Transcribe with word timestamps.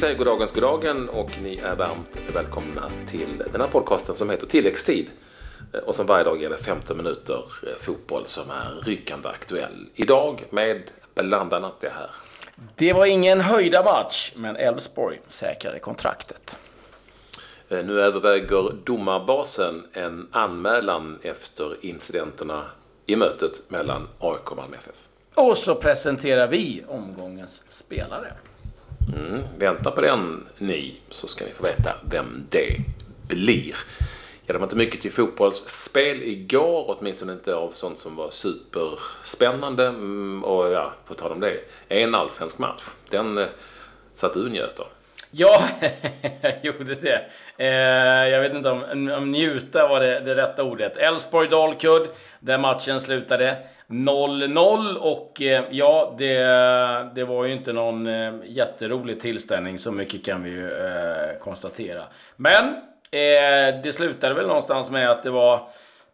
säger 0.00 0.18
goddagens 0.18 0.52
goddagen 0.52 1.08
och 1.08 1.30
ni 1.42 1.56
är 1.56 1.74
varmt 1.74 2.16
välkomna 2.34 2.90
till 3.06 3.42
den 3.52 3.60
här 3.60 3.68
podcasten 3.68 4.14
som 4.14 4.30
heter 4.30 4.46
Tilläggstid 4.46 5.10
och 5.86 5.94
som 5.94 6.06
varje 6.06 6.24
dag 6.24 6.42
gäller 6.42 6.56
15 6.56 6.96
minuter 6.96 7.44
fotboll 7.78 8.26
som 8.26 8.50
är 8.50 8.84
rykande 8.84 9.28
aktuell. 9.28 9.86
Idag 9.94 10.44
med 10.50 10.82
bland 11.14 11.54
annat 11.54 11.80
det 11.80 11.88
här. 11.88 12.10
Det 12.74 12.92
var 12.92 13.06
ingen 13.06 13.40
höjda 13.40 13.82
match, 13.82 14.32
men 14.36 14.56
Elfsborg 14.56 15.20
säkrade 15.28 15.78
kontraktet. 15.78 16.58
Eh, 17.68 17.84
nu 17.84 18.00
överväger 18.00 18.72
domarbasen 18.84 19.86
en 19.92 20.28
anmälan 20.30 21.18
efter 21.22 21.76
incidenterna 21.80 22.64
i 23.06 23.16
mötet 23.16 23.62
mellan 23.68 24.08
AIK 24.18 24.50
och 24.50 24.56
Malmö 24.56 24.76
FF. 24.76 25.04
Och 25.34 25.58
så 25.58 25.74
presenterar 25.74 26.46
vi 26.48 26.84
omgångens 26.88 27.62
spelare. 27.68 28.32
Mm, 29.08 29.42
vänta 29.58 29.90
på 29.90 30.00
den 30.00 30.46
ni, 30.58 31.00
så 31.10 31.28
ska 31.28 31.44
ni 31.44 31.50
få 31.50 31.62
veta 31.62 31.94
vem 32.10 32.46
det 32.50 32.76
blir. 33.28 33.76
Ja, 34.46 34.52
det 34.52 34.58
var 34.58 34.66
inte 34.66 34.76
mycket 34.76 35.00
till 35.00 35.12
fotbollsspel 35.12 36.22
igår, 36.22 36.96
åtminstone 36.98 37.32
inte 37.32 37.54
av 37.54 37.70
sånt 37.70 37.98
som 37.98 38.16
var 38.16 38.30
superspännande. 38.30 39.86
Mm, 39.86 40.44
och 40.44 40.70
ja, 40.72 40.92
på 41.06 41.14
tal 41.14 41.32
om 41.32 41.40
det, 41.40 41.60
en 41.88 42.14
allsvensk 42.14 42.58
match. 42.58 42.82
Den 43.10 43.38
eh, 43.38 43.48
satt 44.12 44.34
du 44.34 44.48
njöt 44.48 44.80
av. 44.80 44.86
Ja, 45.32 45.68
jag 46.40 46.52
gjorde 46.62 46.94
det. 46.94 47.24
Eh, 47.56 48.28
jag 48.28 48.40
vet 48.40 48.54
inte 48.54 48.70
om, 48.70 49.10
om 49.16 49.30
njuta 49.32 49.88
var 49.88 50.00
det, 50.00 50.20
det 50.20 50.34
rätta 50.34 50.64
ordet. 50.64 50.96
Elfsborg-Dalkurd, 50.96 52.08
där 52.40 52.58
matchen 52.58 53.00
slutade 53.00 53.56
0-0 53.88 54.96
och 54.96 55.42
eh, 55.42 55.64
ja, 55.70 56.14
det, 56.18 56.36
det 57.14 57.24
var 57.24 57.44
ju 57.44 57.52
inte 57.52 57.72
någon 57.72 58.06
eh, 58.06 58.32
jätterolig 58.44 59.20
tillställning, 59.20 59.78
så 59.78 59.92
mycket 59.92 60.24
kan 60.24 60.42
vi 60.42 60.50
ju 60.50 60.70
eh, 60.70 61.38
konstatera. 61.40 62.02
Men 62.36 62.64
eh, 63.10 63.82
det 63.82 63.94
slutade 63.94 64.34
väl 64.34 64.46
någonstans 64.46 64.90
med 64.90 65.10
att 65.10 65.22
det 65.22 65.30
var 65.30 65.60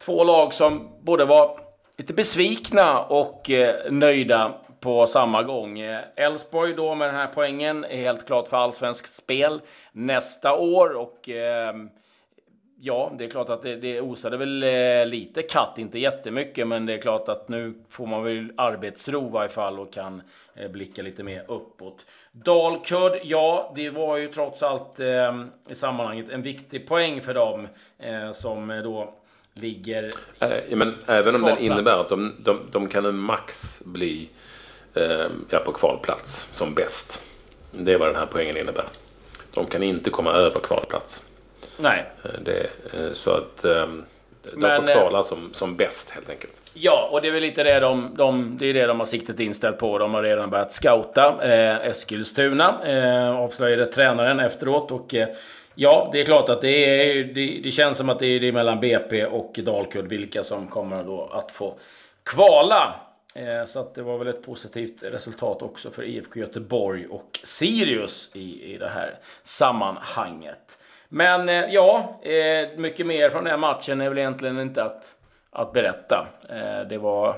två 0.04 0.24
lag 0.24 0.54
som 0.54 0.88
både 1.00 1.24
var 1.24 1.58
lite 1.96 2.14
besvikna 2.14 3.00
och 3.00 3.50
eh, 3.50 3.90
nöjda 3.90 4.54
på 4.80 5.06
samma 5.06 5.42
gång. 5.42 5.80
Elfsborg 6.16 6.74
då 6.74 6.94
med 6.94 7.08
den 7.08 7.16
här 7.16 7.30
poängen 7.34 7.84
är 7.84 7.96
helt 7.96 8.26
klart 8.26 8.48
för 8.48 8.56
allsvensk 8.56 9.06
spel 9.06 9.60
nästa 9.92 10.54
år 10.56 10.96
och 10.96 11.28
eh, 11.28 11.74
ja, 12.80 13.12
det 13.18 13.24
är 13.24 13.28
klart 13.28 13.48
att 13.48 13.62
det, 13.62 13.76
det 13.76 14.00
osade 14.00 14.36
väl 14.36 14.62
eh, 14.62 15.06
lite 15.06 15.42
katt, 15.42 15.78
inte 15.78 15.98
jättemycket, 15.98 16.68
men 16.68 16.86
det 16.86 16.94
är 16.94 16.98
klart 16.98 17.28
att 17.28 17.48
nu 17.48 17.74
får 17.88 18.06
man 18.06 18.24
väl 18.24 18.52
arbetsro 18.56 19.28
i 19.28 19.30
varje 19.30 19.48
fall 19.48 19.78
och 19.78 19.92
kan 19.92 20.22
eh, 20.54 20.70
blicka 20.70 21.02
lite 21.02 21.22
mer 21.22 21.44
uppåt. 21.48 22.06
Dalkurd, 22.32 23.20
ja, 23.22 23.72
det 23.76 23.90
var 23.90 24.16
ju 24.16 24.28
trots 24.28 24.62
allt 24.62 25.00
eh, 25.00 25.44
i 25.68 25.74
sammanhanget 25.74 26.30
en 26.30 26.42
viktig 26.42 26.88
poäng 26.88 27.22
för 27.22 27.34
dem 27.34 27.68
eh, 27.98 28.32
som 28.32 28.80
då 28.84 29.14
ligger... 29.54 30.12
Ja, 30.38 30.48
men 30.70 30.94
även 31.06 31.34
om 31.34 31.42
den 31.42 31.58
innebär 31.58 32.00
att 32.00 32.08
de, 32.08 32.34
de, 32.38 32.60
de 32.72 32.88
kan 32.88 33.18
max 33.18 33.82
bli 33.84 34.28
eh, 34.96 35.26
ja, 35.50 35.58
på 35.58 35.72
kvalplats 35.72 36.48
som 36.52 36.74
bäst. 36.74 37.22
Det 37.70 37.92
är 37.92 37.98
vad 37.98 38.08
den 38.08 38.16
här 38.16 38.26
poängen 38.32 38.56
innebär. 38.56 38.84
De 39.54 39.66
kan 39.66 39.82
inte 39.82 40.10
komma 40.10 40.32
över 40.32 40.60
kvalplats. 40.60 41.26
Nej. 41.78 42.04
Eh, 42.24 42.30
det, 42.44 42.70
eh, 42.92 43.12
så 43.12 43.30
att 43.30 43.64
ehm, 43.64 44.04
de 44.52 44.60
Men, 44.60 44.82
får 44.82 44.92
kvala 44.92 45.22
som, 45.22 45.50
som 45.52 45.76
bäst 45.76 46.10
helt 46.10 46.30
enkelt. 46.30 46.52
Ja, 46.74 47.08
och 47.12 47.22
det 47.22 47.28
är 47.28 47.32
väl 47.32 47.42
lite 47.42 47.62
det 47.62 47.80
de, 47.80 48.14
de, 48.16 48.56
det 48.58 48.66
är 48.66 48.74
det 48.74 48.86
de 48.86 48.98
har 48.98 49.06
siktet 49.06 49.40
inställt 49.40 49.78
på. 49.78 49.98
De 49.98 50.14
har 50.14 50.22
redan 50.22 50.50
börjat 50.50 50.74
scouta 50.74 51.38
eh, 51.42 51.86
Eskilstuna, 51.86 52.86
eh, 52.86 53.36
avslöjade 53.36 53.86
tränaren 53.86 54.40
efteråt. 54.40 54.90
Och, 54.90 55.14
eh, 55.14 55.28
ja, 55.74 56.08
det 56.12 56.20
är 56.20 56.24
klart 56.24 56.48
att 56.48 56.60
det, 56.60 56.68
är, 56.68 57.24
det, 57.24 57.60
det 57.62 57.70
känns 57.70 57.98
som 57.98 58.08
att 58.08 58.18
det 58.18 58.26
är, 58.26 58.40
det 58.40 58.48
är 58.48 58.52
mellan 58.52 58.80
BP 58.80 59.26
och 59.26 59.58
Dalkurd 59.62 60.08
vilka 60.08 60.44
som 60.44 60.66
kommer 60.66 61.04
då 61.04 61.30
att 61.32 61.52
få 61.52 61.74
kvala. 62.22 62.94
Eh, 63.36 63.64
så 63.64 63.80
att 63.80 63.94
det 63.94 64.02
var 64.02 64.18
väl 64.18 64.28
ett 64.28 64.42
positivt 64.42 65.02
resultat 65.02 65.62
också 65.62 65.90
för 65.90 66.02
IFK 66.02 66.40
Göteborg 66.40 67.06
och 67.06 67.40
Sirius 67.44 68.30
i, 68.34 68.74
i 68.74 68.78
det 68.78 68.88
här 68.88 69.18
sammanhanget. 69.42 70.78
Men 71.08 71.48
eh, 71.48 71.64
ja, 71.64 72.20
eh, 72.22 72.78
mycket 72.78 73.06
mer 73.06 73.30
från 73.30 73.44
den 73.44 73.50
här 73.50 73.58
matchen 73.58 74.00
är 74.00 74.08
väl 74.08 74.18
egentligen 74.18 74.60
inte 74.60 74.84
att, 74.84 75.14
att 75.50 75.72
berätta. 75.72 76.26
Det 76.88 76.98
var 76.98 77.36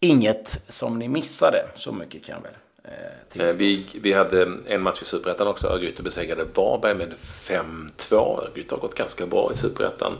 inget 0.00 0.62
som 0.68 0.98
ni 0.98 1.08
missade, 1.08 1.68
så 1.74 1.92
mycket 1.92 2.24
kan 2.24 2.34
jag 2.34 2.42
väl 2.42 2.52
Eh, 2.88 3.46
eh, 3.46 3.54
vi, 3.56 3.86
vi 3.94 4.12
hade 4.12 4.52
en 4.66 4.82
match 4.82 5.02
i 5.02 5.04
Superettan 5.04 5.48
också. 5.48 5.66
Örgryte 5.66 6.02
besegrade 6.02 6.44
Varberg 6.54 6.94
med 6.94 7.14
5-2. 7.32 8.44
Örgryte 8.44 8.74
har 8.74 8.80
gått 8.80 8.94
ganska 8.94 9.26
bra 9.26 9.50
i 9.52 9.54
Superettan 9.54 10.12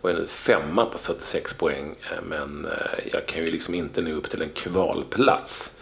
och 0.00 0.10
är 0.10 0.14
nu 0.14 0.26
femma 0.26 0.86
på 0.86 0.98
46 0.98 1.54
poäng. 1.54 1.94
Eh, 2.02 2.22
men 2.28 2.66
eh, 2.66 3.08
jag 3.12 3.26
kan 3.26 3.44
ju 3.44 3.50
liksom 3.50 3.74
inte 3.74 4.02
nå 4.02 4.14
upp 4.14 4.30
till 4.30 4.42
en 4.42 4.50
kvalplats. 4.50 5.76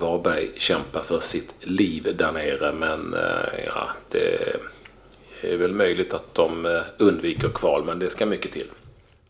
Varberg 0.00 0.50
kämpar 0.56 1.00
för 1.00 1.20
sitt 1.20 1.54
liv 1.60 2.16
där 2.18 2.32
nere 2.32 2.72
men 2.72 3.14
ja, 3.64 3.88
det 4.10 4.56
är 5.40 5.56
väl 5.56 5.72
möjligt 5.72 6.14
att 6.14 6.34
de 6.34 6.82
undviker 6.98 7.48
kval 7.48 7.84
men 7.84 7.98
det 7.98 8.10
ska 8.10 8.26
mycket 8.26 8.52
till. 8.52 8.66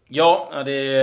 Ja, 0.09 0.63
det, 0.65 0.99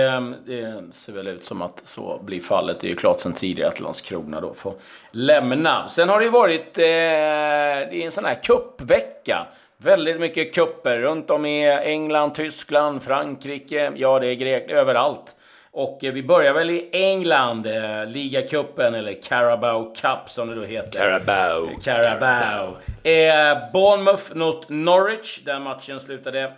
det, 0.46 0.82
ser 0.92 1.12
väl 1.12 1.28
ut 1.28 1.44
som 1.44 1.62
att 1.62 1.82
så 1.84 2.20
blir 2.22 2.40
fallet. 2.40 2.80
Det 2.80 2.86
är 2.86 2.88
ju 2.88 2.96
klart 2.96 3.20
sen 3.20 3.32
tidigare 3.32 3.68
att 3.68 3.80
Landskrona 3.80 4.40
då 4.40 4.54
får 4.54 4.74
lämna. 5.10 5.88
Sen 5.88 6.08
har 6.08 6.18
det 6.18 6.24
ju 6.24 6.30
varit 6.30 6.78
eh, 6.78 6.82
det 6.82 7.94
är 7.94 8.04
en 8.04 8.12
sån 8.12 8.24
här 8.24 8.42
kuppvecka. 8.42 9.46
Väldigt 9.76 10.20
mycket 10.20 10.54
kupper 10.54 10.98
runt 10.98 11.30
om 11.30 11.46
i 11.46 11.68
England, 11.68 12.34
Tyskland, 12.34 13.02
Frankrike, 13.02 13.92
ja 13.96 14.18
det 14.18 14.26
är 14.26 14.34
Grekland, 14.34 14.80
överallt. 14.80 15.36
Och 15.70 16.04
eh, 16.04 16.12
vi 16.12 16.22
börjar 16.22 16.54
väl 16.54 16.70
i 16.70 16.88
England, 16.92 17.66
eh, 17.66 18.06
ligacupen 18.06 18.94
eller 18.94 19.22
Carabao 19.22 19.94
Cup 19.94 20.30
som 20.30 20.48
det 20.48 20.54
då 20.54 20.64
heter. 20.64 20.98
Carabao. 20.98 21.68
Carabao. 21.84 22.76
Eh, 23.02 23.72
Bournemouth 23.72 24.36
mot 24.36 24.68
Norwich, 24.68 25.38
där 25.44 25.60
matchen 25.60 26.00
slutade 26.00 26.52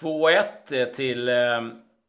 2-1 0.00 0.42
eh, 0.70 0.84
till 0.88 1.28
eh, 1.28 1.34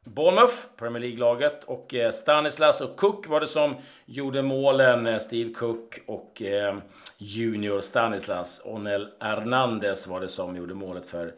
Bournemouth, 0.04 0.54
Premier 0.78 1.02
League-laget. 1.02 1.64
Och 1.64 1.94
eh, 1.94 2.12
Stanislas 2.12 2.82
och 2.82 2.98
Cook 2.98 3.28
var 3.28 3.40
det 3.40 3.48
som 3.48 3.76
gjorde 4.06 4.42
målen. 4.42 5.08
Eh, 5.08 5.20
Steve 5.20 5.54
Cook 5.54 6.00
och 6.06 6.42
eh, 6.42 6.76
Junior 7.18 7.82
Stanislas. 7.82 8.62
Onel 8.66 9.08
Hernandez 9.20 10.08
var 10.08 10.22
det 10.22 10.28
som 10.28 10.56
gjorde 10.56 10.74
målet 10.74 11.06
för 11.06 11.34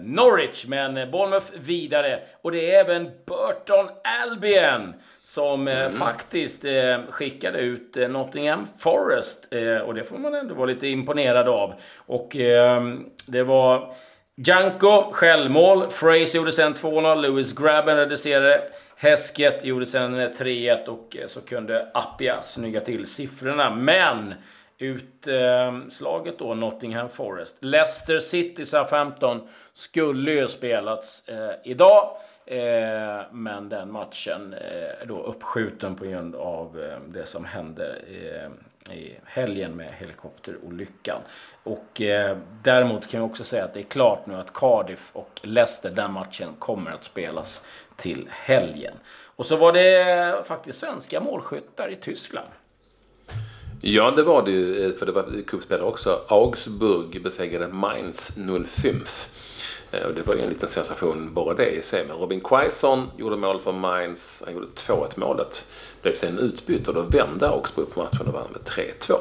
Norwich. 0.00 0.66
Men 0.66 1.10
Bournemouth 1.10 1.46
vidare. 1.54 2.20
Och 2.42 2.52
det 2.52 2.74
är 2.74 2.80
även 2.80 3.04
Burton 3.04 3.88
Albion 4.22 4.94
som 5.22 5.68
mm. 5.68 5.92
faktiskt 5.92 6.64
skickade 7.08 7.58
ut 7.58 7.96
Nottingham 8.10 8.68
Forest. 8.78 9.48
och 9.86 9.94
det 9.94 10.04
får 10.04 10.18
man 10.18 10.34
ändå 10.34 10.54
vara 10.54 10.66
lite 10.66 10.88
imponerad 10.88 11.48
av. 11.48 11.74
Och 12.06 12.36
det 13.26 13.42
var 13.42 13.94
Janko, 14.38 15.12
självmål. 15.12 15.90
Fraser 15.90 16.36
gjorde 16.36 16.52
sen 16.52 16.74
2-0. 16.74 17.20
Lewis 17.20 17.54
Grabben 17.54 17.96
reducerade. 17.96 18.62
Hesket 18.96 19.64
gjorde 19.64 19.86
sen 19.86 20.14
3-1 20.14 20.86
och 20.86 21.16
eh, 21.16 21.26
så 21.26 21.40
kunde 21.40 21.90
Appia 21.94 22.42
snygga 22.42 22.80
till 22.80 23.06
siffrorna. 23.06 23.74
Men 23.74 24.34
utslaget 24.78 26.40
eh, 26.40 26.46
då 26.46 26.54
Nottingham 26.54 27.08
Forest. 27.08 27.64
Leicester 27.64 28.20
City 28.20 28.66
Southampton 28.66 29.48
skulle 29.72 30.32
ju 30.32 30.48
spelats 30.48 31.28
eh, 31.28 31.50
idag. 31.64 32.16
Eh, 32.46 33.22
men 33.32 33.68
den 33.68 33.92
matchen 33.92 34.54
eh, 34.54 35.02
är 35.02 35.06
då 35.06 35.22
uppskjuten 35.22 35.94
på 35.94 36.04
grund 36.04 36.34
av 36.34 36.80
eh, 36.80 36.98
det 37.08 37.26
som 37.26 37.44
hände 37.44 37.96
i 38.92 39.16
helgen 39.24 39.72
med 39.72 39.92
helikopterolyckan. 39.98 41.20
Och 41.62 42.00
eh, 42.00 42.36
däremot 42.62 43.08
kan 43.08 43.20
jag 43.20 43.30
också 43.30 43.44
säga 43.44 43.64
att 43.64 43.74
det 43.74 43.80
är 43.80 43.84
klart 43.84 44.26
nu 44.26 44.34
att 44.34 44.52
Cardiff 44.52 45.10
och 45.12 45.40
Leicester, 45.42 45.90
den 45.90 46.12
matchen 46.12 46.48
kommer 46.58 46.90
att 46.90 47.04
spelas 47.04 47.66
till 47.96 48.28
helgen. 48.30 48.94
Och 49.36 49.46
så 49.46 49.56
var 49.56 49.72
det 49.72 50.00
eh, 50.02 50.44
faktiskt 50.44 50.78
svenska 50.78 51.20
målskyttar 51.20 51.88
i 51.88 51.96
Tyskland. 51.96 52.48
Ja, 53.80 54.10
det 54.10 54.22
var 54.22 54.42
det 54.42 54.50
ju, 54.50 54.86
eh, 54.86 54.92
för 54.92 55.06
det 55.06 55.12
var 55.12 55.42
cupspelare 55.46 55.86
också. 55.86 56.20
Augsburg 56.28 57.22
besegrade 57.22 57.68
Mainz 57.68 58.36
05. 58.66 59.04
Eh, 59.96 60.06
och 60.06 60.14
det 60.14 60.22
var 60.22 60.34
ju 60.34 60.40
en 60.40 60.48
liten 60.48 60.68
sensation 60.68 61.34
bara 61.34 61.54
det 61.54 61.70
i 61.70 61.82
sig. 61.82 62.04
Men 62.08 62.16
Robin 62.16 62.40
Quaison 62.40 63.10
gjorde 63.16 63.36
mål 63.36 63.60
för 63.60 63.72
Mainz. 63.72 64.42
Han 64.46 64.54
gjorde 64.54 64.66
2-1 64.66 65.12
målet. 65.16 65.70
Blev 66.02 66.12
sen 66.12 66.38
utbytt 66.38 66.88
och 66.88 66.94
då 66.94 67.02
vände 67.02 67.48
Augsburg 67.48 67.90
på 67.90 68.00
matchen 68.00 68.26
och 68.26 68.32
vann 68.32 68.48
med 68.52 68.62
3-2. 68.62 69.14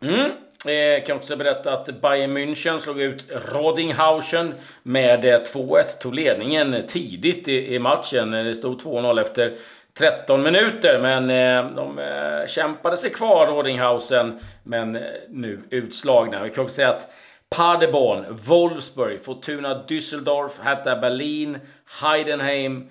Mm. 0.00 0.30
Eh, 0.66 0.72
jag 0.72 1.06
kan 1.06 1.16
också 1.16 1.36
berätta 1.36 1.72
att 1.72 2.00
Bayern 2.00 2.36
München 2.36 2.78
slog 2.78 3.00
ut 3.00 3.24
Rodinghausen 3.52 4.54
med 4.82 5.24
eh, 5.24 5.40
2-1. 5.40 5.82
Tog 6.00 6.14
ledningen 6.14 6.82
tidigt 6.88 7.48
i 7.48 7.78
matchen. 7.78 8.30
Det 8.30 8.54
stod 8.54 8.82
2-0 8.82 9.20
efter 9.20 9.56
13 9.98 10.42
minuter. 10.42 10.98
Men 11.02 11.28
de 11.76 12.00
kämpade 12.48 12.96
sig 12.96 13.10
kvar, 13.10 13.46
Rodinghausen, 13.46 14.38
men 14.62 14.92
nu 15.28 15.60
utslagna. 15.70 16.42
Vi 16.42 16.50
kan 16.50 16.64
också 16.64 16.74
säga 16.74 16.88
att 16.88 17.10
Paderborn, 17.56 18.24
Wolfsburg, 18.44 19.24
Fortuna 19.24 19.84
Düsseldorf, 19.88 20.52
Hertha 20.62 20.96
Berlin, 20.96 21.58
Heidenheim 22.02 22.88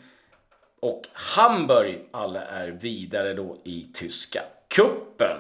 och 0.80 1.02
Hamburg 1.14 2.00
alla 2.12 2.42
är 2.42 2.68
vidare 2.68 3.34
då 3.34 3.58
i 3.64 3.88
tyska 3.94 4.42
kuppen. 4.68 5.38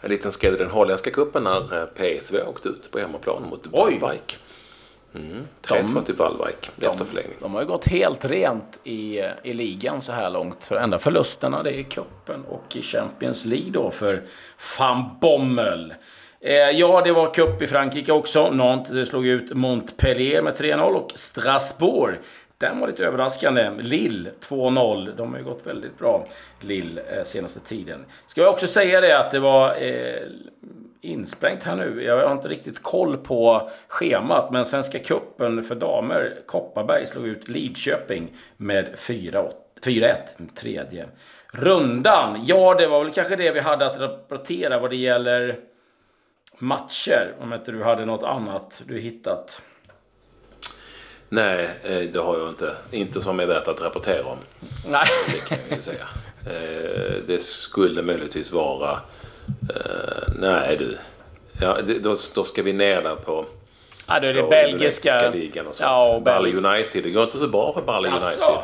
En 0.00 0.10
liten 0.10 0.32
skräll 0.32 0.54
i 0.54 0.56
den 0.56 0.70
holländska 0.70 1.10
cupen 1.10 1.44
när 1.44 1.80
eh, 1.80 1.86
PSV 1.86 2.38
åkte 2.48 2.68
ut 2.68 2.90
på 2.90 2.98
hemmaplan 2.98 3.48
mot 3.50 3.66
Waalwijk. 3.66 4.38
Mm, 5.14 5.46
3-2 5.62 6.04
till 6.04 6.14
Waalwijk 6.14 6.70
efter 6.80 7.04
förlängning. 7.04 7.36
De 7.40 7.54
har 7.54 7.60
ju 7.60 7.66
gått 7.66 7.86
helt 7.86 8.24
rent 8.24 8.80
i, 8.84 9.20
i 9.42 9.54
ligan 9.54 10.02
så 10.02 10.12
här 10.12 10.30
långt. 10.30 10.62
Så 10.62 10.76
enda 10.76 10.98
förlusterna 10.98 11.62
det 11.62 11.70
är 11.70 11.78
i 11.78 11.84
cupen 11.84 12.44
och 12.44 12.76
i 12.76 12.82
Champions 12.82 13.44
League 13.44 13.70
då 13.70 13.90
för 13.90 14.22
van 14.78 15.18
Bommel. 15.20 15.94
Eh, 16.40 16.70
ja, 16.70 17.02
det 17.04 17.12
var 17.12 17.34
cup 17.34 17.62
i 17.62 17.66
Frankrike 17.66 18.12
också. 18.12 18.50
Nantes 18.50 19.08
slog 19.08 19.26
ut 19.26 19.52
Montpellier 19.52 20.42
med 20.42 20.54
3-0 20.54 20.80
och 20.80 21.12
Strasbourg 21.14 22.14
den 22.58 22.80
var 22.80 22.86
lite 22.86 23.04
överraskande. 23.04 23.70
Lill 23.78 24.28
2-0. 24.48 25.16
De 25.16 25.32
har 25.32 25.38
ju 25.38 25.44
gått 25.44 25.66
väldigt 25.66 25.98
bra, 25.98 26.26
Lill, 26.60 27.00
eh, 27.10 27.24
senaste 27.24 27.60
tiden. 27.60 28.04
Ska 28.26 28.40
jag 28.40 28.50
också 28.50 28.66
säga 28.66 29.00
det 29.00 29.18
att 29.18 29.30
det 29.30 29.38
var 29.38 29.82
eh, 29.82 30.22
insprängt 31.00 31.62
här 31.62 31.76
nu. 31.76 32.02
Jag 32.02 32.26
har 32.26 32.32
inte 32.32 32.48
riktigt 32.48 32.82
koll 32.82 33.16
på 33.16 33.70
schemat, 33.88 34.50
men 34.50 34.64
Svenska 34.64 34.98
Kuppen 34.98 35.64
för 35.64 35.74
damer, 35.74 36.34
Kopparberg 36.46 37.06
slog 37.06 37.26
ut 37.26 37.48
Lidköping 37.48 38.32
med 38.56 38.94
4-1. 38.96 39.48
Tredje 40.54 41.06
rundan. 41.50 42.44
Ja, 42.46 42.74
det 42.74 42.86
var 42.86 43.04
väl 43.04 43.12
kanske 43.12 43.36
det 43.36 43.50
vi 43.50 43.60
hade 43.60 43.86
att 43.86 44.00
rapportera 44.00 44.78
vad 44.78 44.90
det 44.90 44.96
gäller 44.96 45.56
matcher. 46.58 47.34
Om 47.40 47.52
inte 47.52 47.72
du 47.72 47.82
hade 47.84 48.04
något 48.04 48.22
annat 48.22 48.82
du 48.86 48.98
hittat. 48.98 49.62
Nej, 51.28 51.70
eh, 51.82 52.00
det 52.00 52.18
har 52.18 52.38
jag 52.38 52.48
inte. 52.48 52.76
Inte 52.90 53.20
som 53.20 53.40
är 53.40 53.46
värt 53.46 53.68
att 53.68 53.82
rapportera 53.82 54.26
om. 54.26 54.38
Nej. 54.86 55.06
Det 55.26 55.48
kan 55.48 55.58
jag 55.68 55.76
ju 55.76 55.82
säga. 55.82 56.06
Eh, 56.46 57.14
det 57.26 57.42
skulle 57.42 58.02
möjligtvis 58.02 58.52
vara... 58.52 58.90
Eh, 59.74 60.32
nej 60.38 60.76
du. 60.76 60.98
Ja, 61.60 61.78
då, 62.00 62.16
då 62.34 62.44
ska 62.44 62.62
vi 62.62 62.72
ner 62.72 63.02
där 63.02 63.14
på... 63.14 63.46
Ja, 64.08 64.20
då 64.20 64.26
är 64.26 64.34
det 64.34 64.42
belgiska... 64.42 65.30
ligan 65.30 65.66
och 65.66 65.74
sånt. 65.74 65.86
Ja, 65.86 66.14
och 66.14 66.22
Bally 66.22 66.56
United. 66.56 67.02
Det 67.04 67.10
går 67.10 67.24
inte 67.24 67.38
så 67.38 67.48
bra 67.48 67.72
för 67.72 67.82
Bally 67.82 68.08
United. 68.08 68.58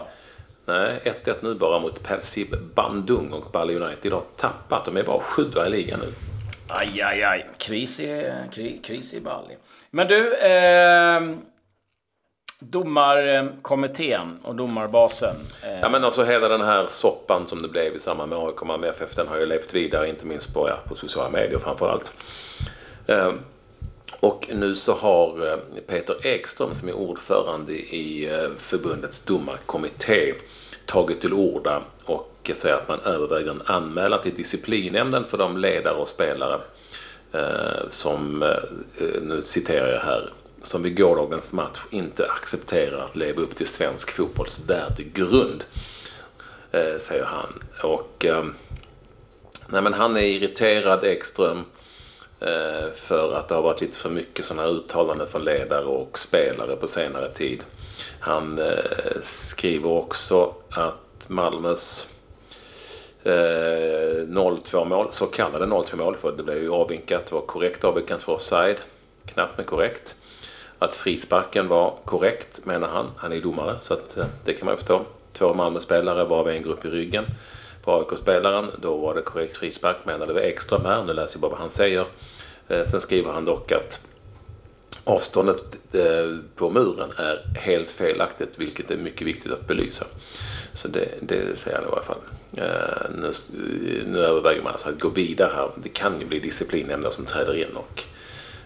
Nej, 0.64 1.00
1-1 1.24 1.34
nu 1.40 1.54
bara 1.54 1.78
mot 1.78 2.02
Persib 2.02 2.54
Bandung 2.74 3.32
och 3.32 3.50
Bally 3.52 3.76
United 3.76 4.12
har 4.12 4.22
tappat. 4.36 4.84
De 4.84 4.96
är 4.96 5.02
bara 5.02 5.20
sjua 5.20 5.66
i 5.66 5.70
ligan 5.70 6.00
nu. 6.00 6.31
Aj, 6.74 7.02
aj, 7.02 7.22
aj. 7.22 7.46
Kris 7.58 8.00
i, 8.00 8.80
kris 8.82 9.14
i 9.14 9.20
Bali. 9.20 9.56
Men 9.90 10.08
du, 10.08 10.34
eh, 10.34 11.20
Domarkommittén 12.58 14.38
och 14.42 14.54
domarbasen. 14.54 15.36
Eh. 15.62 15.80
Ja 15.80 15.88
men 15.88 16.04
alltså 16.04 16.24
hela 16.24 16.48
den 16.48 16.60
här 16.60 16.86
soppan 16.88 17.46
som 17.46 17.62
det 17.62 17.68
blev 17.68 17.96
i 17.96 18.00
samband 18.00 18.30
med 18.30 18.38
AIK 18.38 18.62
Malmö 18.62 18.88
FF 18.88 19.14
den 19.14 19.28
har 19.28 19.38
ju 19.38 19.46
levt 19.46 19.74
vidare 19.74 20.08
inte 20.08 20.26
minst 20.26 20.54
på, 20.54 20.68
ja, 20.68 20.78
på 20.88 20.94
sociala 20.94 21.30
medier 21.30 21.58
framförallt. 21.58 22.12
Eh, 23.06 23.32
och 24.20 24.48
nu 24.52 24.74
så 24.74 24.92
har 24.92 25.46
eh, 25.46 25.56
Peter 25.86 26.26
Ekström 26.26 26.74
som 26.74 26.88
är 26.88 26.92
ordförande 26.92 27.72
i 27.72 28.30
eh, 28.32 28.50
förbundets 28.56 29.24
domarkommitté 29.24 30.34
tagit 30.86 31.20
till 31.20 31.32
orda 31.32 31.82
och 32.04 32.31
säger 32.54 32.74
att 32.74 32.88
man 32.88 33.00
överväger 33.00 33.50
en 33.50 33.62
anmälan 33.66 34.22
till 34.22 34.34
disciplinnämnden 34.34 35.24
för 35.24 35.38
de 35.38 35.56
ledare 35.56 35.94
och 35.94 36.08
spelare 36.08 36.60
eh, 37.32 37.88
som, 37.88 38.42
eh, 38.42 39.22
nu 39.22 39.42
citerar 39.44 39.92
jag 39.92 40.00
här, 40.00 40.32
som 40.62 40.82
vid 40.82 40.96
gårdagens 40.96 41.52
match 41.52 41.80
inte 41.90 42.26
accepterar 42.26 43.04
att 43.04 43.16
leva 43.16 43.42
upp 43.42 43.56
till 43.56 43.66
svensk 43.66 44.10
fotbolls 44.10 44.64
värdegrund. 44.68 45.64
Eh, 46.72 46.98
säger 46.98 47.24
han. 47.24 47.62
Och 47.82 48.24
eh, 48.24 48.44
nej, 49.66 49.82
men 49.82 49.94
han 49.94 50.16
är 50.16 50.20
irriterad, 50.20 51.04
Ekström, 51.04 51.64
eh, 52.40 52.90
för 52.94 53.34
att 53.34 53.48
det 53.48 53.54
har 53.54 53.62
varit 53.62 53.80
lite 53.80 53.98
för 53.98 54.10
mycket 54.10 54.44
sådana 54.44 54.62
här 54.62 54.74
uttalanden 54.74 55.26
från 55.26 55.44
ledare 55.44 55.84
och 55.84 56.18
spelare 56.18 56.76
på 56.76 56.88
senare 56.88 57.28
tid. 57.28 57.62
Han 58.20 58.58
eh, 58.58 59.20
skriver 59.22 59.90
också 59.90 60.54
att 60.70 61.28
Malmös 61.28 62.11
Eh, 63.24 64.26
0-2 64.26 64.84
mål, 64.84 65.08
så 65.10 65.26
kallade 65.26 65.66
0-2 65.66 65.96
mål, 65.96 66.16
för 66.16 66.32
det 66.32 66.42
blev 66.42 66.62
ju 66.62 66.70
avvinkat, 66.70 67.32
var 67.32 67.40
korrekt 67.40 67.84
avvinkat 67.84 68.22
för 68.22 68.32
offside, 68.32 68.80
knappt 69.26 69.56
men 69.56 69.66
korrekt 69.66 70.14
att 70.82 70.94
frisparken 70.94 71.68
var 71.68 71.94
korrekt, 72.04 72.60
menar 72.64 72.88
han. 72.88 73.10
Han 73.16 73.32
är 73.32 73.40
domare, 73.40 73.76
så 73.80 73.94
att, 73.94 74.16
eh, 74.16 74.26
det 74.44 74.52
kan 74.52 74.66
man 74.66 74.72
ju 74.72 74.76
förstå. 74.76 75.02
Två 75.32 75.54
Malmö-spelare 75.54 76.24
var 76.24 76.50
en 76.50 76.62
grupp 76.62 76.84
i 76.84 76.88
ryggen 76.88 77.24
på 77.84 77.92
AIK-spelaren. 77.98 78.70
Då 78.78 78.96
var 78.96 79.14
det 79.14 79.22
korrekt 79.22 79.56
frispark, 79.56 79.96
menade 80.04 80.26
det 80.26 80.32
var 80.32 80.40
Ekström 80.40 80.84
här. 80.84 81.04
Nu 81.04 81.12
läser 81.12 81.36
jag 81.36 81.40
bara 81.40 81.50
vad 81.50 81.60
han 81.60 81.70
säger. 81.70 82.06
Eh, 82.68 82.84
sen 82.84 83.00
skriver 83.00 83.32
han 83.32 83.44
dock 83.44 83.72
att 83.72 84.06
avståndet 85.04 85.76
eh, 85.92 86.36
på 86.56 86.70
muren 86.70 87.12
är 87.16 87.58
helt 87.58 87.90
felaktigt, 87.90 88.58
vilket 88.58 88.90
är 88.90 88.96
mycket 88.96 89.26
viktigt 89.26 89.52
att 89.52 89.66
belysa. 89.66 90.06
Så 90.74 90.88
det, 90.88 91.08
det 91.20 91.58
säger 91.58 91.76
han 91.76 91.86
i 91.86 91.90
varje 91.90 92.04
fall. 92.04 92.20
Eh, 92.56 93.10
nu, 93.14 93.30
nu 94.06 94.18
överväger 94.18 94.62
man 94.62 94.72
alltså 94.72 94.88
att 94.88 95.00
gå 95.00 95.08
vidare 95.08 95.50
här. 95.54 95.70
Det 95.76 95.88
kan 95.88 96.20
ju 96.20 96.26
bli 96.26 96.38
disciplinnämnden 96.38 97.12
som 97.12 97.26
träder 97.26 97.54
in 97.56 97.76
och 97.76 98.02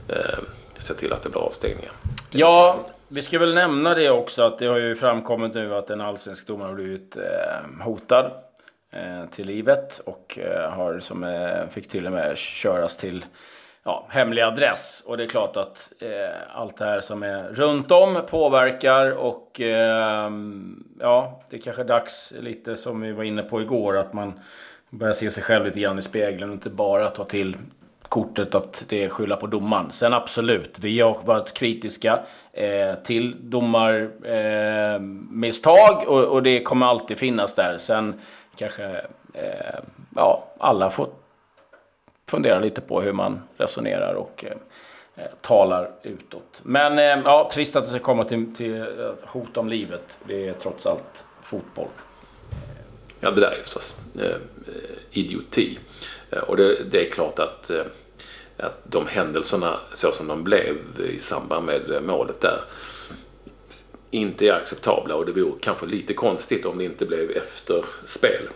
eh, 0.09 0.39
se 0.79 0.95
till 0.95 1.13
att 1.13 1.23
det 1.23 1.29
blir 1.29 1.41
avstängningar. 1.41 1.93
Ja, 2.31 2.81
vi 3.09 3.23
ska 3.23 3.39
väl 3.39 3.55
nämna 3.55 3.95
det 3.95 4.11
också 4.11 4.43
att 4.43 4.59
det 4.59 4.67
har 4.67 4.77
ju 4.77 4.97
framkommit 4.97 5.55
nu 5.55 5.75
att 5.75 5.91
en 5.91 6.01
allsvensk 6.01 6.47
domare 6.47 6.69
har 6.69 6.75
blivit 6.75 7.17
eh, 7.17 7.85
hotad 7.85 8.31
eh, 8.93 9.31
till 9.31 9.47
livet 9.47 10.01
och 10.05 10.39
eh, 10.39 10.71
har 10.71 11.01
som 11.01 11.25
eh, 11.25 11.69
fick 11.71 11.89
till 11.89 12.07
och 12.07 12.13
med 12.13 12.37
köras 12.37 12.97
till 12.97 13.25
ja, 13.87 14.07
hemlig 14.09 14.43
adress. 14.43 15.03
Och 15.07 15.17
det 15.17 15.23
är 15.23 15.29
klart 15.29 15.57
att 15.57 15.93
eh, 16.01 16.37
allt 16.55 16.77
det 16.77 16.85
här 16.85 17.01
som 17.01 17.23
är 17.23 17.43
runt 17.43 17.91
om 17.91 18.23
påverkar 18.31 19.11
och 19.11 19.61
eh, 19.61 20.31
ja, 21.01 21.41
det 21.51 21.57
är 21.57 21.61
kanske 21.61 21.83
är 21.83 21.87
dags 21.87 22.33
lite 22.41 22.77
som 22.77 23.01
vi 23.01 23.13
var 23.13 23.25
inne 23.25 23.43
på 23.43 23.61
igår 23.61 23.97
att 23.97 24.13
man 24.13 24.41
börjar 24.91 25.15
se 25.15 25.31
sig 25.31 25.43
själv 25.43 25.65
lite 25.65 25.81
grann 25.81 25.99
i 25.99 26.03
spegeln 26.03 26.51
och 26.51 26.55
inte 26.55 26.71
bara 26.71 27.11
ta 27.11 27.25
till 27.25 27.57
kortet 28.03 28.55
att 28.55 28.85
det 28.89 29.05
är 29.05 29.09
skylla 29.09 29.37
på 29.37 29.47
domaren. 29.47 29.91
Sen 29.91 30.13
absolut, 30.13 30.79
vi 30.79 31.01
har 31.01 31.19
varit 31.25 31.55
kritiska 31.55 32.19
eh, 32.53 32.95
till 33.05 33.51
domarmisstag 33.51 36.03
eh, 36.03 36.09
och, 36.09 36.25
och, 36.25 36.43
det 36.43 36.63
kommer 36.63 36.87
alltid 36.87 37.19
finnas 37.19 37.55
där. 37.55 37.77
Sen 37.79 38.21
kanske 38.57 38.85
eh, 39.35 39.81
ja, 40.17 40.45
alla 40.59 40.91
får 40.91 41.09
fundera 42.31 42.59
lite 42.61 42.81
på 42.81 43.01
hur 43.01 43.13
man 43.13 43.41
resonerar 43.57 44.15
och 44.15 44.45
eh, 44.45 44.53
eh, 45.25 45.31
talar 45.41 45.91
utåt. 46.03 46.61
Men 46.63 46.99
eh, 46.99 47.25
ja, 47.25 47.51
trist 47.53 47.77
att 47.77 47.85
det 47.85 47.91
ska 47.91 47.99
komma 47.99 48.25
till, 48.25 48.55
till 48.55 48.81
eh, 48.81 48.87
hot 49.23 49.57
om 49.57 49.69
livet. 49.69 50.19
Det 50.27 50.49
är 50.49 50.53
trots 50.53 50.87
allt 50.87 51.25
fotboll. 51.43 51.89
Ja, 53.21 53.31
det 53.31 53.41
där 53.41 53.51
är 53.51 53.63
förstås 53.63 54.01
eh, 54.23 54.37
idioti. 55.11 55.79
Eh, 56.31 56.39
och 56.39 56.57
det, 56.57 56.91
det, 56.91 57.07
är 57.07 57.11
klart 57.11 57.39
att 57.39 57.71
att 58.59 58.81
de 58.85 59.07
händelserna 59.07 59.81
så 59.95 60.13
som 60.13 60.27
de 60.27 60.45
blev 60.45 60.77
i 61.15 61.19
samband 61.19 61.67
med 61.67 62.03
målet 62.03 62.41
där 62.41 62.61
inte 64.11 64.49
är 64.49 64.53
acceptabla 64.53 65.15
och 65.15 65.27
det 65.27 65.33
vore 65.33 65.59
kanske 65.61 65.87
lite 65.87 66.15
konstigt 66.15 66.67
om 66.67 66.79
det 66.79 66.85
inte 66.85 67.07
blev 67.07 67.31
efter 67.31 67.85
spel 68.07 68.49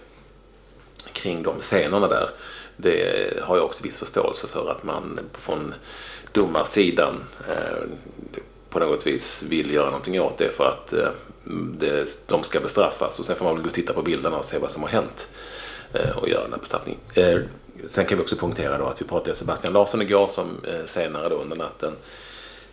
kring 1.12 1.42
de 1.42 1.60
scenerna 1.60 2.08
där. 2.08 2.30
Det 2.76 3.42
har 3.42 3.56
jag 3.56 3.64
också 3.64 3.84
viss 3.84 3.98
förståelse 3.98 4.46
för 4.46 4.70
att 4.70 4.84
man 4.84 5.20
från 5.32 5.74
domarsidan 6.32 7.24
eh, 7.48 7.82
på 8.70 8.78
något 8.78 9.06
vis 9.06 9.42
vill 9.48 9.74
göra 9.74 9.86
någonting 9.86 10.20
åt 10.20 10.38
det 10.38 10.48
för 10.48 10.66
att 10.66 10.92
eh, 10.92 11.08
det, 11.78 12.28
de 12.28 12.42
ska 12.42 12.60
bestraffas 12.60 13.18
och 13.18 13.24
sen 13.24 13.36
får 13.36 13.44
man 13.44 13.54
väl 13.54 13.62
gå 13.62 13.68
och 13.68 13.74
titta 13.74 13.92
på 13.92 14.02
bilderna 14.02 14.36
och 14.36 14.44
se 14.44 14.58
vad 14.58 14.70
som 14.70 14.82
har 14.82 14.90
hänt 14.90 15.28
eh, 15.92 16.16
och 16.16 16.28
göra 16.28 16.42
den 16.42 16.52
här 16.52 16.60
bestraffningen. 16.60 17.00
Eh, 17.14 17.40
Sen 17.88 18.06
kan 18.06 18.18
vi 18.18 18.24
också 18.24 18.36
punktera 18.36 18.78
då 18.78 18.86
att 18.86 19.00
vi 19.00 19.04
pratade 19.04 19.30
med 19.30 19.36
Sebastian 19.36 19.72
Larsson 19.72 20.02
igår 20.02 20.28
som 20.28 20.64
eh, 20.64 20.84
senare 20.84 21.28
då 21.28 21.36
under 21.36 21.56
natten 21.56 21.92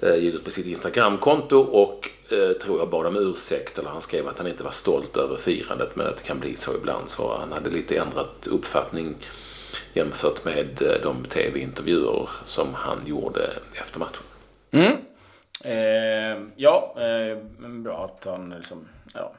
Eh, 0.02 0.16
ut 0.16 0.44
på 0.44 0.52
sitt 0.52 0.66
Instagramkonto 0.66 1.58
och 1.58 2.10
eh, 2.30 2.52
tror 2.52 2.80
jag 2.80 2.90
bad 2.90 3.06
om 3.06 3.16
ursäkt 3.16 3.80
eller 3.80 3.90
han 3.90 4.02
skrev 4.02 4.28
att 4.28 4.38
han 4.38 4.48
inte 4.48 4.64
var 4.64 4.72
stolt 4.72 5.18
över 5.18 5.36
firandet 5.36 5.96
men 5.96 6.08
att 6.08 6.18
det 6.18 6.24
kan 6.24 6.40
bli 6.40 6.56
så 6.56 6.76
ibland 6.76 7.10
så 7.10 7.38
han 7.38 7.52
hade 7.52 7.70
lite 7.70 7.98
ändrat 7.98 8.48
uppfattning 8.48 9.16
jämfört 9.94 10.46
med 10.46 10.82
eh, 10.82 11.02
de 11.04 11.26
tv-intervjuer 11.26 12.30
som 12.44 12.74
han 12.74 12.98
gjorde 13.06 13.42
efter 13.74 14.00
matchen. 14.00 14.24
Mm. 14.72 14.98
Eh, 15.64 16.44
ja, 16.56 16.96
eh, 16.98 17.38
bra 17.84 18.06
att 18.06 18.26
han 18.26 18.50
liksom, 18.50 18.88
ja, 19.14 19.34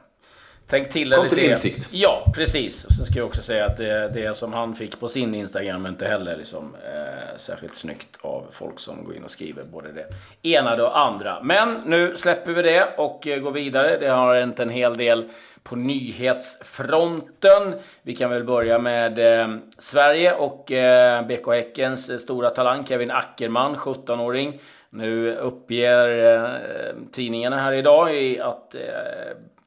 Tänk 0.69 0.89
till 0.89 1.13
Kom 1.13 1.23
lite. 1.23 1.35
till 1.35 1.49
insikt. 1.49 1.87
Ja, 1.91 2.31
precis. 2.35 2.85
Och 2.85 2.91
sen 2.91 3.05
ska 3.05 3.15
jag 3.19 3.27
också 3.27 3.41
säga 3.41 3.65
att 3.65 3.77
det, 3.77 4.09
det 4.13 4.37
som 4.37 4.53
han 4.53 4.75
fick 4.75 4.99
på 4.99 5.09
sin 5.09 5.35
Instagram 5.35 5.85
inte 5.85 6.07
heller 6.07 6.37
liksom, 6.37 6.75
eh, 6.85 7.37
särskilt 7.37 7.75
snyggt 7.77 8.17
av 8.21 8.45
folk 8.51 8.79
som 8.79 9.03
går 9.03 9.15
in 9.15 9.23
och 9.23 9.31
skriver 9.31 9.63
både 9.63 9.87
det 9.91 10.05
ena 10.49 10.71
och 10.71 10.77
det 10.77 10.89
andra. 10.89 11.39
Men 11.43 11.77
nu 11.85 12.17
släpper 12.17 12.51
vi 12.51 12.61
det 12.61 12.87
och 12.97 13.27
eh, 13.27 13.39
går 13.39 13.51
vidare. 13.51 13.97
Det 13.97 14.07
har 14.07 14.35
hänt 14.35 14.59
en 14.59 14.69
hel 14.69 14.97
del 14.97 15.29
på 15.63 15.75
nyhetsfronten. 15.75 17.73
Vi 18.01 18.15
kan 18.15 18.29
väl 18.29 18.43
börja 18.43 18.79
med 18.79 19.41
eh, 19.41 19.47
Sverige 19.77 20.33
och 20.33 20.71
eh, 20.71 21.25
BK 21.27 21.47
Häckens 21.47 22.09
eh, 22.09 22.17
stora 22.17 22.49
talang 22.49 22.85
Kevin 22.85 23.11
Ackerman, 23.11 23.75
17-åring. 23.75 24.59
Nu 24.89 25.35
uppger 25.35 26.33
eh, 26.33 26.49
tidningarna 27.11 27.57
här 27.57 27.73
idag 27.73 28.15
i 28.15 28.39
att 28.39 28.75
eh, 28.75 28.81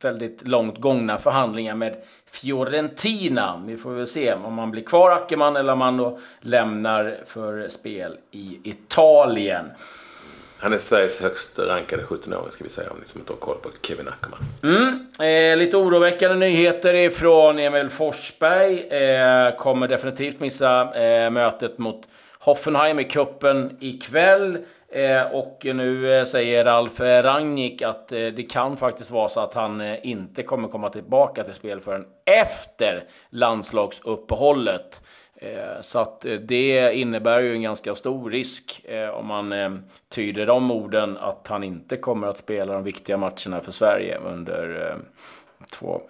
väldigt 0.05 0.49
långt 0.49 0.79
gångna 0.79 1.19
förhandlingar 1.19 1.75
med 1.75 1.97
Fiorentina. 2.31 3.63
Vi 3.67 3.77
får 3.77 3.91
väl 3.91 4.07
se 4.07 4.35
om 4.35 4.55
man 4.55 4.71
blir 4.71 4.83
kvar 4.83 5.11
Ackerman 5.11 5.57
eller 5.57 5.73
om 5.73 5.79
man 5.79 5.97
då 5.97 6.19
lämnar 6.41 7.17
för 7.27 7.69
spel 7.69 8.19
i 8.31 8.59
Italien. 8.65 9.71
Han 10.59 10.73
är 10.73 10.79
Sveriges 10.79 11.23
högst 11.23 11.59
rankade 11.59 12.03
17-åring 12.03 12.51
ska 12.51 12.65
vi 12.65 12.71
säga 12.71 12.91
om 12.91 12.97
ni 13.01 13.07
som 13.07 13.21
inte 13.21 13.33
har 13.33 13.39
koll 13.39 13.57
på 13.63 13.69
Kevin 13.83 14.09
Ackerman. 14.09 14.41
Mm. 14.63 15.53
Eh, 15.53 15.59
lite 15.59 15.77
oroväckande 15.77 16.37
nyheter 16.37 16.95
ifrån 16.95 17.59
Emil 17.59 17.91
Forsberg. 17.91 18.81
Eh, 18.81 19.57
kommer 19.57 19.89
definitivt 19.89 20.41
missa 20.41 20.95
eh, 20.95 21.31
mötet 21.31 21.79
mot 21.79 22.09
Hoffenheim 22.45 22.99
i 22.99 23.05
kuppen 23.05 23.77
ikväll. 23.81 24.59
Eh, 24.89 25.23
och 25.23 25.61
nu 25.65 26.19
eh, 26.19 26.25
säger 26.25 26.65
Ralf 26.65 27.01
eh, 27.01 27.23
Rangnick 27.23 27.83
att 27.83 28.13
eh, 28.13 28.19
det 28.19 28.51
kan 28.51 28.77
faktiskt 28.77 29.11
vara 29.11 29.29
så 29.29 29.41
att 29.41 29.55
han 29.55 29.81
inte 30.03 30.43
kommer 30.43 30.69
komma 30.69 30.91
tillbaka 30.91 31.45
till 31.45 31.55
spel 31.55 31.81
förrän 31.81 32.07
efter 32.25 33.05
landslagsuppehållet. 33.31 35.03
Så 35.81 35.99
att 35.99 36.27
det 36.41 36.95
innebär 36.95 37.41
ju 37.41 37.53
en 37.53 37.63
ganska 37.63 37.95
stor 37.95 38.31
risk 38.31 38.87
om 39.15 39.27
man 39.27 39.83
tyder 40.09 40.47
de 40.47 40.71
orden 40.71 41.19
att 41.19 41.47
han 41.49 41.65
inte 41.65 41.97
kommer 41.97 42.27
att 42.27 42.39
spela 42.39 42.73
de 42.73 42.85
viktiga 42.85 43.17
matcherna 43.17 43.61
för 43.61 43.73
Sverige 43.73 44.19
under 44.19 44.97
två 45.71 46.03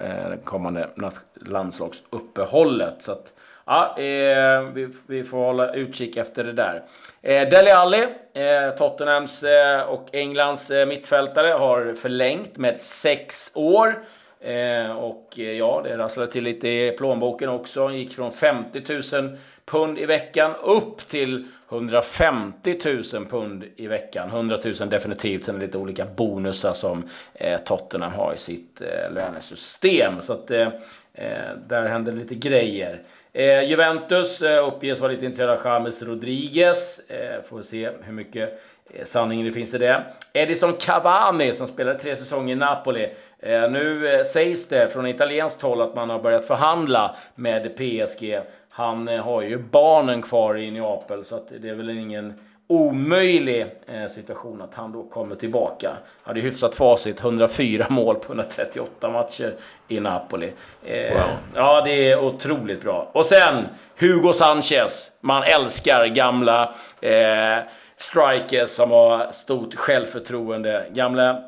kommande 0.45 0.89
landslagsuppehållet. 1.35 3.03
Så 3.03 3.13
att, 3.13 3.35
ja, 3.67 3.99
eh, 3.99 4.63
vi, 4.75 4.89
vi 5.07 5.25
får 5.25 5.39
hålla 5.39 5.75
utkik 5.75 6.17
efter 6.17 6.45
det 6.45 6.53
där. 6.53 6.83
Eh, 7.23 7.49
Dele 7.49 7.75
Alli, 7.75 8.07
eh, 8.35 8.71
Tottenhams 8.79 9.43
eh, 9.43 9.81
och 9.81 10.09
Englands 10.13 10.71
eh, 10.71 10.87
mittfältare, 10.87 11.49
har 11.49 11.95
förlängt 11.95 12.57
med 12.57 12.81
sex 12.81 13.51
år. 13.55 14.03
Eh, 14.41 14.91
och 14.91 15.35
eh, 15.39 15.53
ja, 15.53 15.81
det 15.85 15.99
rasslade 15.99 16.33
till 16.33 16.45
lite 16.45 16.69
i 16.69 16.95
plånboken 16.99 17.49
också. 17.49 17.91
Gick 17.91 18.15
från 18.15 18.33
50 18.33 18.83
000 19.13 19.37
pund 19.65 19.99
i 19.99 20.07
veckan 20.07 20.55
upp 20.65 21.09
till 21.09 21.47
150 21.69 22.79
000 23.15 23.27
pund 23.27 23.65
i 23.77 23.87
veckan. 23.87 24.29
100 24.29 24.59
000 24.65 24.89
definitivt. 24.89 25.45
Sen 25.45 25.55
är 25.55 25.59
det 25.59 25.67
lite 25.67 25.79
olika 25.79 26.05
bonusar 26.05 26.73
som 26.73 27.09
eh, 27.35 27.61
Tottenham 27.61 28.13
har 28.13 28.35
i 28.35 28.39
sitt 28.39 28.81
eh, 28.81 29.15
lönesystem. 29.15 30.21
Så 30.21 30.33
att 30.33 30.51
eh, 30.51 30.69
eh, 31.15 31.57
där 31.69 31.89
händer 31.89 32.13
lite 32.13 32.35
grejer. 32.35 33.03
Eh, 33.35 33.63
Juventus 33.63 34.43
eh, 34.43 34.69
uppges 34.69 35.01
vara 35.01 35.13
lite 35.13 35.25
intresserade 35.25 35.53
av 35.53 35.65
James 35.65 36.03
Rodriguez. 36.03 37.11
Eh, 37.11 37.43
får 37.43 37.63
se 37.63 37.91
hur 38.03 38.13
mycket 38.13 38.63
eh, 38.91 39.05
sanning 39.05 39.45
det 39.45 39.53
finns 39.53 39.75
i 39.75 39.79
det. 39.79 40.05
Edison 40.33 40.73
Cavani 40.73 41.55
som 41.55 41.69
spelade 41.69 41.99
tre 41.99 42.17
säsonger 42.17 42.53
i 42.53 42.59
Napoli. 42.59 43.09
Eh, 43.39 43.71
nu 43.71 44.15
eh, 44.15 44.25
sägs 44.25 44.69
det 44.69 44.89
från 44.89 45.07
italienskt 45.07 45.63
håll 45.63 45.81
att 45.81 45.95
man 45.95 46.11
har 46.11 46.19
börjat 46.19 46.45
förhandla 46.45 47.17
med 47.35 47.77
PSG. 47.77 48.41
Han 48.69 49.09
eh, 49.09 49.25
har 49.25 49.43
ju 49.43 49.59
barnen 49.59 50.23
kvar 50.23 50.59
i 50.59 50.71
Neapel 50.71 51.25
så 51.25 51.37
att 51.37 51.53
det 51.59 51.69
är 51.69 51.75
väl 51.75 51.91
ingen 51.91 52.35
omöjlig 52.73 53.67
eh, 53.87 54.07
situation 54.09 54.63
att 54.63 54.75
han 54.75 54.93
då 54.93 55.03
kommer 55.03 55.35
tillbaka. 55.35 55.91
Hade 56.23 56.41
hyfsat 56.41 56.75
facit, 56.75 57.21
104 57.21 57.87
mål 57.91 58.15
på 58.15 58.33
138 58.33 59.09
matcher 59.11 59.55
i 59.89 60.01
Napoli. 60.01 60.53
Eh, 60.85 61.13
Wow. 61.15 61.31
Ja, 61.55 61.81
det 61.85 62.11
är 62.11 62.19
otroligt 62.21 62.83
bra. 62.83 63.11
Och 63.13 63.27
sen 63.27 63.69
Hugo 63.99 64.33
Sanchez. 64.33 65.11
Man 65.21 65.43
älskar 65.43 66.07
gamla 66.07 66.75
eh, 67.01 67.59
strikers 67.97 68.71
som 68.71 68.91
har 68.91 69.33
stort 69.33 69.75
självförtroende. 69.75 70.87
Gamla 70.93 71.43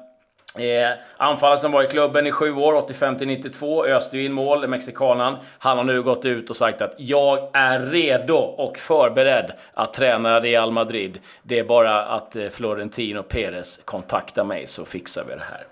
Eh, 0.59 0.99
anfallaren 1.17 1.59
som 1.59 1.73
var 1.73 1.83
i 1.83 1.87
klubben 1.87 2.27
i 2.27 2.33
sju 2.33 2.55
år, 2.55 2.75
85 2.75 3.19
till 3.19 3.27
92, 3.27 3.87
öste 3.87 4.17
ju 4.17 4.25
in 4.25 4.33
mål, 4.33 4.69
mexikanen. 4.69 5.37
Han 5.59 5.77
har 5.77 5.85
nu 5.85 6.03
gått 6.03 6.25
ut 6.25 6.51
och 6.51 6.57
sagt 6.57 6.83
att 6.83 6.95
jag 6.97 7.51
är 7.53 7.81
redo 7.81 8.35
och 8.35 8.79
förberedd 8.79 9.53
att 9.75 9.93
träna 9.93 10.41
Real 10.41 10.71
Madrid. 10.71 11.19
Det 11.43 11.59
är 11.59 11.65
bara 11.65 12.05
att 12.05 12.37
eh, 12.37 12.49
Florentino 12.49 13.23
Perez 13.23 13.81
kontaktar 13.85 14.45
mig 14.45 14.67
så 14.67 14.85
fixar 14.85 15.25
vi 15.29 15.35
det 15.35 15.45
här. 15.51 15.65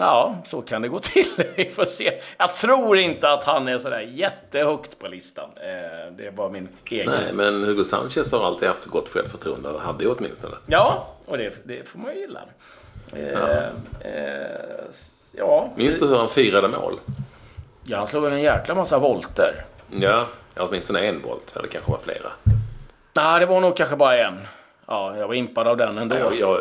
Ja, 0.00 0.36
så 0.44 0.62
kan 0.62 0.82
det 0.82 0.88
gå 0.88 0.98
till. 0.98 1.26
Vi 1.56 1.70
får 1.70 1.84
se. 1.84 2.20
Jag 2.38 2.56
tror 2.56 2.98
inte 2.98 3.30
att 3.30 3.44
han 3.44 3.68
är 3.68 3.78
sådär 3.78 4.00
jättehögt 4.00 4.98
på 4.98 5.08
listan. 5.08 5.50
Eh, 5.56 6.12
det 6.16 6.30
var 6.36 6.50
min 6.50 6.68
egen. 6.84 7.10
Nej, 7.10 7.32
men 7.32 7.64
Hugo 7.64 7.84
Sanchez 7.84 8.32
har 8.32 8.46
alltid 8.46 8.68
haft 8.68 8.86
gott 8.86 9.08
självförtroende 9.08 9.68
och 9.68 9.80
hade 9.80 10.08
åtminstone. 10.08 10.56
Ja, 10.66 11.06
och 11.26 11.38
det, 11.38 11.52
det 11.64 11.88
får 11.88 11.98
man 11.98 12.14
ju 12.14 12.20
gilla. 12.20 12.40
Eh, 13.14 13.58
eh, 14.00 14.50
ja. 15.32 15.70
Minns 15.76 15.98
du 16.00 16.06
hur 16.06 16.16
han 16.16 16.28
firade 16.28 16.68
mål? 16.68 17.00
ja, 17.84 17.98
han 17.98 18.08
slog 18.08 18.24
en 18.26 18.42
jäkla 18.42 18.74
massa 18.74 18.98
volter. 18.98 19.64
Ja, 20.00 20.26
åtminstone 20.56 21.00
en 21.00 21.22
volt. 21.22 21.52
Ja, 21.54 21.62
det 21.62 21.68
kanske 21.68 21.90
var 21.90 21.98
flera. 21.98 22.30
Nej, 23.12 23.40
det 23.40 23.46
var 23.46 23.60
nog 23.60 23.76
kanske 23.76 23.96
bara 23.96 24.18
en. 24.18 24.38
Ja, 24.86 25.16
jag 25.16 25.28
var 25.28 25.34
impad 25.34 25.66
av 25.68 25.76
den 25.76 25.98
ändå. 25.98 26.16
Jag, 26.16 26.36
jag, 26.38 26.58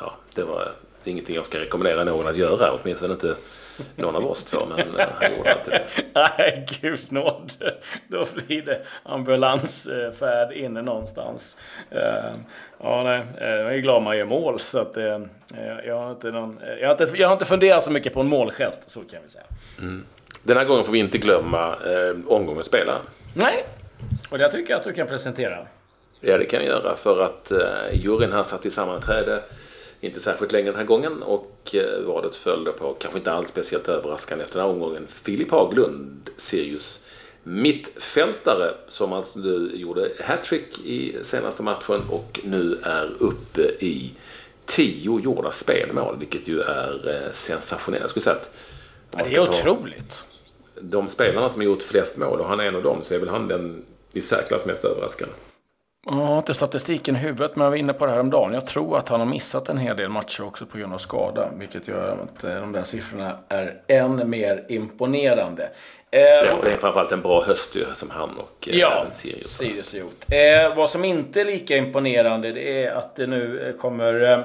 ja, 0.00 0.14
det 0.34 0.42
var 0.42 0.72
det 1.04 1.10
är 1.10 1.12
ingenting 1.12 1.36
jag 1.36 1.46
ska 1.46 1.60
rekommendera 1.60 2.04
någon 2.04 2.26
att 2.28 2.36
göra. 2.36 2.72
Åtminstone 2.72 3.12
inte 3.12 3.34
någon 3.96 4.16
av 4.16 4.26
oss 4.26 4.44
två. 4.44 4.58
Men 4.66 5.00
eh, 5.00 5.06
han 5.20 5.36
gjorde 5.36 5.54
inte 5.58 5.70
det. 5.70 5.84
Nej, 6.38 6.66
gud 6.80 7.12
nåd. 7.12 7.52
Då 8.08 8.26
blir 8.34 8.62
det 8.62 8.82
ambulansfärd 9.02 10.52
inne 10.52 10.82
någonstans. 10.82 11.56
Eh, 11.90 12.32
Ja, 12.78 13.02
nej, 13.02 13.22
eh, 13.40 13.48
jag 13.48 13.74
är 13.74 13.78
glad 13.78 14.02
man 14.02 14.18
gör 14.18 14.24
mål. 14.24 14.60
Så 14.60 14.78
att, 14.78 14.96
jag, 15.86 15.96
har 15.96 16.10
inte 16.10 16.30
någon, 16.30 16.60
jag, 16.80 16.88
har 16.88 17.04
inte, 17.04 17.16
jag 17.16 17.28
har 17.28 17.32
inte 17.32 17.44
funderat 17.44 17.84
så 17.84 17.90
mycket 17.90 18.14
på 18.14 18.20
en 18.20 18.28
målgest, 18.28 18.90
så 18.90 19.00
kan 19.00 19.22
vi 19.22 19.28
säga. 19.28 19.44
Den 20.42 20.56
här 20.56 20.64
gången 20.64 20.84
får 20.84 20.92
vi 20.92 20.98
inte 20.98 21.18
glömma 21.18 21.76
omgångens 22.26 22.66
spelare. 22.66 22.98
Nej, 23.34 23.64
och 24.30 24.38
det 24.38 24.50
tycker 24.50 24.70
jag 24.72 24.78
att 24.78 24.84
du 24.84 24.92
kan 24.92 25.06
presentera. 25.06 25.66
Ja, 26.20 26.38
det 26.38 26.44
kan 26.44 26.60
jag 26.60 26.68
göra 26.68 26.96
för 26.96 27.20
att 27.22 27.52
juryn 27.92 28.32
här 28.32 28.42
satt 28.42 28.66
i 28.66 28.70
sammanträde 28.70 29.42
inte 30.06 30.20
särskilt 30.20 30.52
länge 30.52 30.66
den 30.66 30.76
här 30.76 30.84
gången 30.84 31.22
och 31.22 31.74
eh, 31.74 32.00
valet 32.06 32.36
följde 32.36 32.72
på, 32.72 32.94
kanske 32.94 33.18
inte 33.18 33.32
alls 33.32 33.48
speciellt 33.48 33.88
överraskande 33.88 34.44
efter 34.44 34.58
den 34.58 34.66
här 34.66 34.74
omgången, 34.74 35.06
Filip 35.06 35.50
Haglund, 35.50 36.30
Sirius 36.38 37.06
mittfältare 37.46 38.74
som 38.88 39.12
alltså 39.12 39.38
nu 39.38 39.70
gjorde 39.74 40.12
hattrick 40.20 40.78
i 40.84 41.16
senaste 41.22 41.62
matchen 41.62 42.02
och 42.10 42.40
nu 42.44 42.78
är 42.82 43.12
uppe 43.18 43.62
i 43.62 44.12
tio 44.66 45.20
gjorda 45.20 45.52
spelmål, 45.52 46.16
vilket 46.18 46.48
ju 46.48 46.60
är 46.60 47.08
eh, 47.08 47.32
sensationellt. 47.32 48.00
Jag 48.00 48.10
skulle 48.10 48.22
säga 48.24 48.36
att 48.36 49.28
Det 49.28 49.34
är 49.34 49.40
otroligt. 49.40 50.24
de 50.80 51.08
spelarna 51.08 51.48
som 51.48 51.60
har 51.60 51.64
gjort 51.64 51.82
flest 51.82 52.16
mål 52.16 52.40
och 52.40 52.46
han 52.46 52.60
är 52.60 52.64
en 52.64 52.76
av 52.76 52.82
dem 52.82 52.98
så 53.02 53.14
är 53.14 53.18
väl 53.18 53.28
han 53.28 53.48
den 53.48 53.84
i 54.12 54.20
särklass 54.20 54.66
mest 54.66 54.84
överraskande. 54.84 55.34
Jag 56.06 56.12
har 56.12 56.38
inte 56.38 56.54
statistiken 56.54 57.16
i 57.16 57.18
huvudet, 57.18 57.56
men 57.56 57.64
jag 57.64 57.70
var 57.70 57.76
inne 57.76 57.92
på 57.92 58.06
det 58.06 58.12
här 58.12 58.20
om 58.20 58.30
dagen. 58.30 58.54
Jag 58.54 58.66
tror 58.66 58.98
att 58.98 59.08
han 59.08 59.20
har 59.20 59.26
missat 59.26 59.68
en 59.68 59.78
hel 59.78 59.96
del 59.96 60.08
matcher 60.08 60.44
också 60.46 60.66
på 60.66 60.78
grund 60.78 60.94
av 60.94 60.98
skada, 60.98 61.48
vilket 61.58 61.88
gör 61.88 62.16
att 62.24 62.44
eh, 62.44 62.54
de 62.54 62.72
där 62.72 62.82
siffrorna 62.82 63.36
är 63.48 63.74
än 63.88 64.30
mer 64.30 64.64
imponerande. 64.68 65.62
Eh, 66.10 66.20
Ja, 66.20 66.44
det 66.64 66.72
är 66.72 66.76
framförallt 66.76 67.12
en 67.12 67.20
bra 67.22 67.42
höst 67.44 67.76
som 67.94 68.10
han 68.10 68.30
och 68.38 68.68
eh, 68.68 68.76
Ja, 68.78 69.00
även 69.00 69.12
Sirius. 69.12 69.46
Sirius 69.56 69.92
har 69.92 69.98
gjort. 70.00 70.24
Eh, 70.30 70.76
vad 70.76 70.90
som 70.90 71.04
inte 71.04 71.40
är 71.40 71.44
lika 71.44 71.76
imponerande 71.76 72.52
det 72.52 72.84
är 72.84 72.92
att 72.94 73.16
det 73.16 73.26
nu 73.26 73.76
kommer 73.80 74.32
eh, 74.32 74.40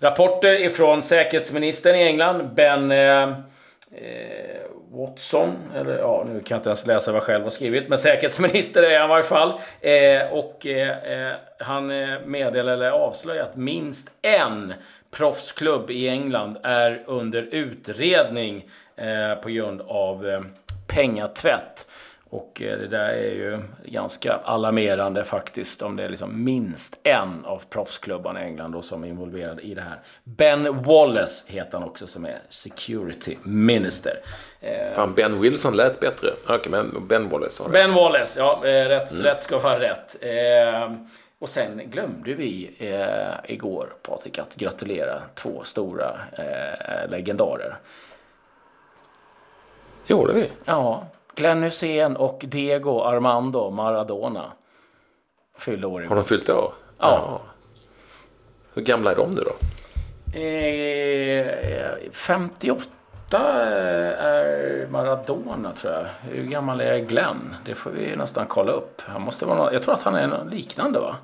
rapporter 0.00 0.54
ifrån 0.64 1.02
säkerhetsministern 1.02 1.94
i 1.94 2.02
England, 2.02 2.54
Ben 2.54 2.90
eh, 2.92 3.32
Eh, 3.92 4.60
Watson. 4.90 5.56
Eller 5.74 5.98
ja, 5.98 6.24
nu 6.26 6.40
kan 6.40 6.54
jag 6.54 6.58
inte 6.58 6.68
ens 6.68 6.86
läsa 6.86 7.12
vad 7.12 7.16
jag 7.16 7.24
själv 7.24 7.44
har 7.44 7.50
skrivit. 7.50 7.88
Men 7.88 7.98
säkerhetsminister 7.98 8.82
är 8.82 9.00
han 9.00 9.08
i 9.08 9.10
varje 9.10 9.24
fall. 9.24 9.52
Eh, 9.80 10.32
och 10.32 10.66
eh, 10.66 11.28
eh 11.28 11.34
han 11.58 11.90
eh, 11.90 12.20
meddelar 12.24 12.72
eller 12.72 12.90
avslöjar 12.90 13.42
att 13.42 13.56
minst 13.56 14.10
en 14.22 14.74
proffsklubb 15.10 15.90
i 15.90 16.08
England 16.08 16.58
är 16.62 17.02
under 17.06 17.42
utredning 17.42 18.68
eh, 18.96 19.34
på 19.34 19.48
grund 19.48 19.80
av 19.80 20.28
eh, 20.28 20.40
pengatvätt. 20.86 21.86
Och 22.36 22.62
eh, 22.62 22.78
det 22.78 22.86
där 22.86 23.08
är 23.08 23.34
ju 23.34 23.60
ganska 23.84 24.32
alarmerande 24.32 25.24
faktiskt 25.24 25.82
om 25.82 25.96
det 25.96 26.04
är 26.04 26.08
liksom 26.08 26.44
minst 26.44 26.98
en 27.02 27.44
av 27.44 27.62
proffsklubbarna 27.70 28.42
i 28.42 28.44
England 28.44 28.72
då 28.72 28.82
som 28.82 29.04
är 29.04 29.08
involverad 29.08 29.60
i 29.60 29.74
det 29.74 29.80
här. 29.80 30.00
Ben 30.24 30.82
Wallace 30.82 31.52
heter 31.52 31.78
han 31.78 31.88
också 31.88 32.06
som 32.06 32.24
är 32.24 32.38
Security 32.48 33.36
Minister. 33.42 34.20
Eh, 34.60 34.94
Fan, 34.94 35.14
Ben 35.14 35.40
Wilson 35.40 35.76
lät 35.76 36.00
bättre. 36.00 36.28
Okej, 36.46 36.70
men 36.72 37.06
Ben 37.08 37.28
Wallace 37.28 37.62
har 37.62 37.70
Ben 37.70 37.94
Wallace, 37.94 38.40
ja. 38.40 38.66
Eh, 38.66 38.88
rätt, 38.88 39.10
mm. 39.10 39.22
rätt 39.22 39.42
ska 39.42 39.58
vara 39.58 39.80
rätt. 39.80 40.16
Och 41.38 41.48
sen 41.48 41.82
glömde 41.84 42.34
vi 42.34 42.76
eh, 42.78 43.52
igår, 43.52 43.88
Patrik, 44.02 44.38
att 44.38 44.54
gratulera 44.54 45.22
två 45.34 45.64
stora 45.64 46.18
eh, 46.32 47.10
legendarer. 47.10 47.76
Gjorde 50.06 50.32
vi? 50.32 50.50
Ja, 50.64 51.06
Glenn 51.36 51.62
Hussein 51.62 52.16
och 52.16 52.44
Diego 52.48 53.00
Armando 53.00 53.70
Maradona 53.70 54.52
fyllde 55.58 55.86
år 55.86 56.02
igår. 56.02 56.08
Har 56.08 56.16
de 56.16 56.24
fyllt 56.24 56.48
år? 56.48 56.72
Ja. 56.98 57.08
ja. 57.08 57.40
Hur 58.74 58.82
gamla 58.82 59.10
är 59.10 59.16
de 59.16 59.30
nu 59.30 59.40
då? 59.40 59.52
Eh, 60.38 61.46
58 62.12 62.90
är 64.18 64.86
Maradona 64.90 65.72
tror 65.72 65.92
jag. 65.92 66.06
Hur 66.30 66.44
gammal 66.44 66.80
är 66.80 66.98
Glenn? 66.98 67.54
Det 67.66 67.74
får 67.74 67.90
vi 67.90 68.16
nästan 68.16 68.46
kolla 68.46 68.72
upp. 68.72 69.02
Han 69.06 69.22
måste 69.22 69.44
vara, 69.44 69.72
jag 69.72 69.82
tror 69.82 69.94
att 69.94 70.02
han 70.02 70.14
är 70.14 70.26
något 70.26 70.52
liknande 70.52 70.98
va? 71.00 71.16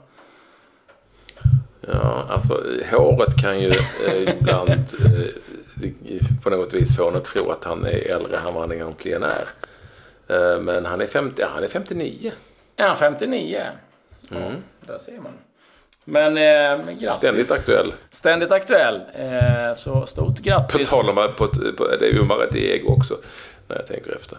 Ja, 1.81 2.27
alltså 2.29 2.65
håret 2.91 3.43
kan 3.43 3.61
ju 3.61 3.73
eh, 4.07 4.35
ibland 4.35 4.71
eh, 4.71 6.27
på 6.43 6.51
något 6.51 6.75
vis 6.75 6.97
få 6.97 7.09
en 7.09 7.17
att 7.17 7.25
tro 7.25 7.51
att 7.51 7.65
han 7.65 7.85
är 7.85 8.15
äldre 8.15 8.37
än 8.37 8.55
vad 8.55 8.63
han 8.63 8.73
egentligen 8.73 9.23
är. 9.23 9.45
Eh, 10.29 10.61
men 10.61 10.87
han 10.87 11.01
är, 11.01 11.07
50, 11.07 11.43
ja, 11.43 11.49
han 11.55 11.63
är 11.63 11.69
59. 11.69 12.33
Ja, 12.77 12.97
59. 12.99 13.67
Mm. 14.31 14.43
Ja, 14.43 14.49
där 14.81 14.99
ser 14.99 15.19
man. 15.19 15.33
Men 16.05 16.37
eh, 16.37 16.95
grattis. 16.95 17.17
Ständigt 17.17 17.53
aktuell. 17.53 17.95
Ständigt 18.11 18.51
aktuell. 18.51 19.01
Eh, 19.15 19.75
så 19.75 20.07
stort 20.07 20.39
grattis. 20.39 20.91
På 20.91 20.97
tal 20.97 21.11
om 21.11 21.19
att 21.19 21.39
det 22.01 22.07
är 22.07 22.13
ju 22.13 22.23
Marat 22.23 22.55
Ego 22.55 22.93
också. 22.93 23.17
När 23.69 23.77
jag 23.77 23.87
tänker 23.87 24.17
efter. 24.17 24.39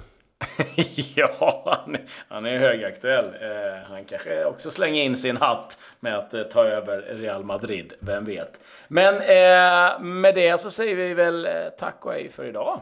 ja, 1.15 1.63
han, 1.65 1.97
han 2.27 2.45
är 2.45 2.57
högaktuell. 2.57 3.25
Eh, 3.25 3.89
han 3.89 4.05
kanske 4.05 4.45
också 4.45 4.71
slänger 4.71 5.03
in 5.03 5.17
sin 5.17 5.37
hatt 5.37 5.77
med 5.99 6.17
att 6.17 6.33
eh, 6.33 6.43
ta 6.43 6.63
över 6.63 7.01
Real 7.01 7.43
Madrid. 7.43 7.93
Vem 7.99 8.25
vet? 8.25 8.59
Men 8.87 9.15
eh, 9.15 9.99
med 9.99 10.35
det 10.35 10.61
så 10.61 10.71
säger 10.71 10.95
vi 10.95 11.13
väl 11.13 11.45
eh, 11.45 11.51
tack 11.79 12.05
och 12.05 12.11
hej 12.11 12.29
för 12.29 12.45
idag. 12.45 12.81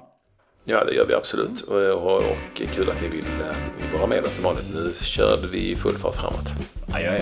Ja, 0.64 0.84
det 0.84 0.94
gör 0.94 1.06
vi 1.06 1.14
absolut. 1.14 1.62
Och, 1.62 1.82
och, 1.82 2.16
och 2.18 2.62
kul 2.74 2.90
att 2.90 3.02
ni 3.02 3.08
vill 3.08 3.26
vara 3.94 4.08
med 4.08 4.24
oss 4.24 4.36
som 4.36 4.44
vanligt. 4.44 4.66
Nu 4.76 4.94
körde 5.02 5.48
vi 5.48 5.76
full 5.76 5.98
fart 5.98 6.16
framåt. 6.16 6.50
Adjö. 6.94 7.20